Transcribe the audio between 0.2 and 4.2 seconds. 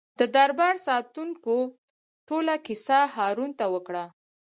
دربار ساتونکو ټوله کیسه هارون ته وکړه.